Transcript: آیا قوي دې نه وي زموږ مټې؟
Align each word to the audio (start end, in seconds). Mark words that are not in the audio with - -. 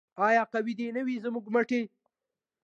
آیا 0.27 0.43
قوي 0.53 0.73
دې 0.79 0.87
نه 0.95 1.01
وي 1.05 1.15
زموږ 1.25 1.45
مټې؟ 1.53 1.81